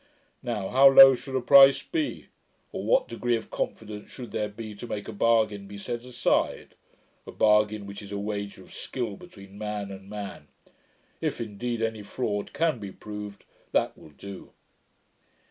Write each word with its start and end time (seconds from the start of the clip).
Now, 0.41 0.69
how 0.69 0.87
low 0.87 1.13
should 1.13 1.35
a 1.35 1.41
price 1.41 1.83
be? 1.83 2.25
or 2.71 2.83
what 2.83 3.07
degree 3.07 3.35
of 3.35 3.51
confidence 3.51 4.09
should 4.09 4.31
there 4.31 4.49
be 4.49 4.73
to 4.77 4.87
make 4.87 5.07
a 5.07 5.11
bargain 5.13 5.67
be 5.67 5.77
set 5.77 6.03
aside? 6.05 6.73
a 7.27 7.31
bargain, 7.31 7.85
which 7.85 8.01
is 8.01 8.11
a 8.11 8.17
wager 8.17 8.63
of 8.63 8.73
skill 8.73 9.15
between 9.15 9.59
man 9.59 9.91
and 9.91 10.09
man. 10.09 10.47
If, 11.21 11.39
indeed, 11.39 11.83
any 11.83 12.01
fraud 12.01 12.51
can 12.51 12.79
be 12.79 12.91
proved, 12.91 13.45
that 13.73 13.95
will 13.95 14.09
do.' 14.09 14.53